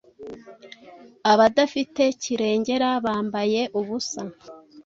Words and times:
Abadafite 1.31 2.03
kirengera, 2.21 2.89
bambaye 3.05 3.61
ubusa, 3.79 4.21